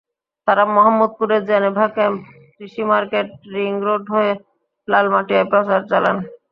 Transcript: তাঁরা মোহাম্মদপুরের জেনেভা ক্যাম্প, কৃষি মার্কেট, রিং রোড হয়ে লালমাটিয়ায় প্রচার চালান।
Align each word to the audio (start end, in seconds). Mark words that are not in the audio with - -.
তাঁরা 0.47 0.63
মোহাম্মদপুরের 0.75 1.41
জেনেভা 1.49 1.85
ক্যাম্প, 1.95 2.21
কৃষি 2.55 2.83
মার্কেট, 2.91 3.27
রিং 3.53 3.71
রোড 3.85 4.03
হয়ে 4.13 4.31
লালমাটিয়ায় 4.87 5.49
প্রচার 5.51 5.81
চালান। 5.89 6.17